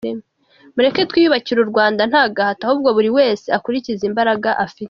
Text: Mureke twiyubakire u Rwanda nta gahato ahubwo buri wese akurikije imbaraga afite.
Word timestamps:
Mureke 0.75 1.01
twiyubakire 1.09 1.59
u 1.61 1.69
Rwanda 1.71 2.01
nta 2.11 2.23
gahato 2.35 2.61
ahubwo 2.65 2.89
buri 2.97 3.09
wese 3.17 3.47
akurikije 3.57 4.03
imbaraga 4.09 4.49
afite. 4.65 4.79